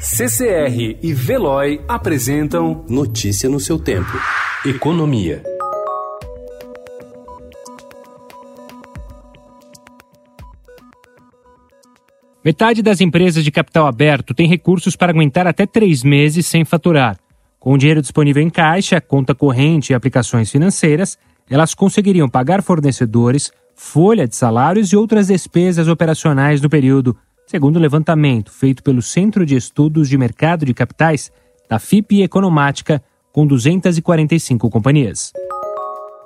CCR 0.00 0.96
e 1.02 1.12
Veloy 1.12 1.80
apresentam 1.88 2.84
Notícia 2.88 3.48
no 3.50 3.58
seu 3.58 3.80
tempo. 3.80 4.12
Economia. 4.64 5.42
Metade 12.44 12.80
das 12.80 13.00
empresas 13.00 13.42
de 13.42 13.50
capital 13.50 13.88
aberto 13.88 14.32
tem 14.32 14.46
recursos 14.46 14.94
para 14.94 15.10
aguentar 15.10 15.48
até 15.48 15.66
três 15.66 16.04
meses 16.04 16.46
sem 16.46 16.64
faturar. 16.64 17.18
Com 17.58 17.72
o 17.72 17.78
dinheiro 17.78 18.00
disponível 18.00 18.40
em 18.40 18.50
caixa, 18.50 19.00
conta 19.00 19.34
corrente 19.34 19.92
e 19.92 19.94
aplicações 19.96 20.48
financeiras, 20.48 21.18
elas 21.50 21.74
conseguiriam 21.74 22.28
pagar 22.28 22.62
fornecedores, 22.62 23.50
folha 23.74 24.28
de 24.28 24.36
salários 24.36 24.92
e 24.92 24.96
outras 24.96 25.26
despesas 25.26 25.88
operacionais 25.88 26.60
do 26.60 26.70
período, 26.70 27.16
segundo 27.48 27.76
o 27.76 27.80
levantamento 27.80 28.52
feito 28.52 28.82
pelo 28.82 29.00
Centro 29.00 29.46
de 29.46 29.56
Estudos 29.56 30.06
de 30.06 30.18
Mercado 30.18 30.66
de 30.66 30.74
Capitais 30.74 31.32
da 31.66 31.78
FIP 31.78 32.20
Economática, 32.22 33.02
com 33.32 33.46
245 33.46 34.68
companhias. 34.68 35.32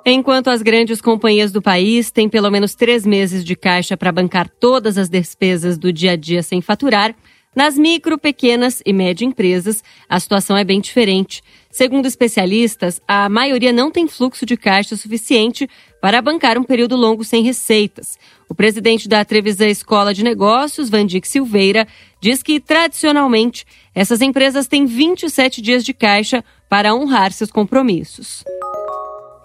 Enquanto 0.05 0.49
as 0.49 0.61
grandes 0.61 0.99
companhias 0.99 1.49
do 1.49 1.61
país 1.61 2.11
têm 2.11 2.27
pelo 2.27 2.51
menos 2.51 2.75
três 2.75 3.05
meses 3.05 3.45
de 3.45 3.55
caixa 3.55 3.95
para 3.95 4.11
bancar 4.11 4.49
todas 4.49 4.97
as 4.97 5.07
despesas 5.07 5.77
do 5.77 5.93
dia 5.93 6.11
a 6.11 6.15
dia 6.17 6.43
sem 6.43 6.61
faturar, 6.61 7.15
nas 7.55 7.77
micro, 7.77 8.17
pequenas 8.17 8.81
e 8.85 8.91
médias 8.91 9.29
empresas, 9.29 9.83
a 10.09 10.19
situação 10.19 10.57
é 10.57 10.63
bem 10.63 10.81
diferente. 10.81 11.43
Segundo 11.69 12.05
especialistas, 12.05 13.01
a 13.07 13.27
maioria 13.29 13.71
não 13.71 13.91
tem 13.91 14.07
fluxo 14.07 14.45
de 14.45 14.57
caixa 14.57 14.95
suficiente 14.95 15.69
para 16.01 16.21
bancar 16.21 16.57
um 16.57 16.63
período 16.63 16.95
longo 16.95 17.23
sem 17.23 17.43
receitas. 17.43 18.17
O 18.49 18.55
presidente 18.55 19.07
da 19.07 19.23
Trevisan 19.25 19.67
Escola 19.67 20.13
de 20.13 20.23
Negócios, 20.23 20.89
Vandic 20.89 21.27
Silveira, 21.27 21.87
diz 22.21 22.43
que, 22.43 22.59
tradicionalmente, 22.59 23.65
essas 23.95 24.21
empresas 24.21 24.67
têm 24.67 24.85
27 24.85 25.61
dias 25.61 25.83
de 25.83 25.93
caixa 25.93 26.43
para 26.69 26.93
honrar 26.93 27.31
seus 27.31 27.51
compromissos. 27.51 28.43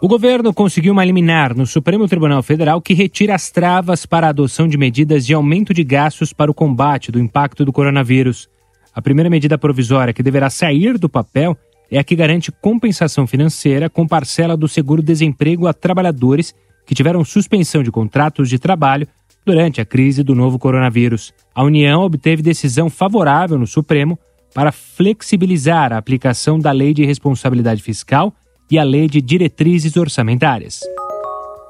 O 0.00 0.06
governo 0.06 0.54
conseguiu 0.54 0.92
uma 0.92 1.04
liminar 1.04 1.56
no 1.56 1.66
Supremo 1.66 2.06
Tribunal 2.06 2.40
Federal 2.40 2.80
que 2.80 2.94
retira 2.94 3.34
as 3.34 3.50
travas 3.50 4.06
para 4.06 4.28
a 4.28 4.30
adoção 4.30 4.68
de 4.68 4.78
medidas 4.78 5.26
de 5.26 5.34
aumento 5.34 5.74
de 5.74 5.82
gastos 5.82 6.32
para 6.32 6.48
o 6.48 6.54
combate 6.54 7.10
do 7.10 7.18
impacto 7.18 7.64
do 7.64 7.72
coronavírus. 7.72 8.48
A 8.94 9.02
primeira 9.02 9.28
medida 9.28 9.58
provisória 9.58 10.14
que 10.14 10.22
deverá 10.22 10.48
sair 10.50 10.96
do 10.96 11.08
papel 11.08 11.56
é 11.90 11.98
a 11.98 12.04
que 12.04 12.14
garante 12.14 12.52
compensação 12.52 13.26
financeira 13.26 13.90
com 13.90 14.06
parcela 14.06 14.56
do 14.56 14.68
seguro-desemprego 14.68 15.66
a 15.66 15.72
trabalhadores 15.72 16.54
que 16.86 16.94
tiveram 16.94 17.24
suspensão 17.24 17.82
de 17.82 17.90
contratos 17.90 18.48
de 18.48 18.56
trabalho 18.56 19.08
durante 19.44 19.80
a 19.80 19.84
crise 19.84 20.22
do 20.22 20.32
novo 20.32 20.60
coronavírus. 20.60 21.34
A 21.52 21.64
União 21.64 22.02
obteve 22.02 22.40
decisão 22.40 22.88
favorável 22.88 23.58
no 23.58 23.66
Supremo 23.66 24.16
para 24.54 24.70
flexibilizar 24.70 25.92
a 25.92 25.98
aplicação 25.98 26.56
da 26.56 26.70
Lei 26.70 26.94
de 26.94 27.04
Responsabilidade 27.04 27.82
Fiscal 27.82 28.32
e 28.70 28.78
a 28.78 28.84
Lei 28.84 29.06
de 29.06 29.20
Diretrizes 29.20 29.96
Orçamentárias. 29.96 30.80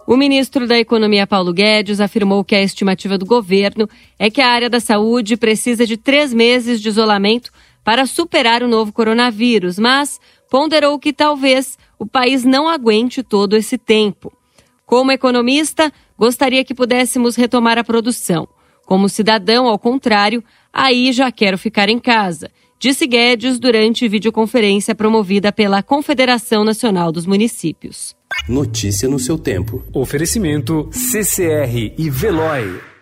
O 0.07 0.17
ministro 0.17 0.67
da 0.67 0.79
Economia, 0.79 1.27
Paulo 1.27 1.53
Guedes, 1.53 2.01
afirmou 2.01 2.43
que 2.43 2.55
a 2.55 2.63
estimativa 2.63 3.19
do 3.19 3.27
governo 3.27 3.89
é 4.19 4.31
que 4.31 4.41
a 4.41 4.49
área 4.49 4.71
da 4.71 4.81
saúde 4.81 5.37
precisa 5.37 5.87
de 5.87 5.97
três 5.97 6.33
meses 6.33 6.81
de 6.81 6.89
isolamento 6.89 7.51
para 7.85 8.07
superar 8.07 8.63
o 8.63 8.69
novo 8.69 8.93
coronavírus, 8.93 9.79
mas 9.79 10.19
ponderou 10.51 10.99
que 10.99 11.13
talvez 11.13 11.77
o 11.99 12.07
país 12.07 12.43
não 12.43 12.69
aguente 12.69 13.23
todo 13.23 13.55
esse 13.55 13.77
tempo. 13.77 14.33
Como 14.87 15.13
economista, 15.13 15.93
gostaria 16.17 16.65
que 16.65 16.75
pudéssemos 16.75 17.37
retomar 17.37 17.77
a 17.77 17.85
produção. 17.85 18.49
Como 18.87 19.09
cidadão, 19.11 19.67
ao 19.67 19.79
contrário, 19.79 20.43
aí 20.73 21.13
já 21.13 21.31
quero 21.31 21.59
ficar 21.59 21.91
em 21.91 21.99
casa 21.99 22.51
disse 22.79 23.07
Guedes 23.07 23.59
durante 23.59 24.09
videoconferência 24.09 24.95
promovida 24.95 25.53
pela 25.53 25.83
Confederação 25.83 26.65
Nacional 26.65 27.11
dos 27.11 27.27
Municípios. 27.27 28.17
Notícia 28.49 29.09
no 29.09 29.19
seu 29.19 29.39
tempo. 29.39 29.83
Oferecimento 29.93 30.89
CCR 30.93 31.95
e 31.99 32.11
Veloy. 32.11 32.98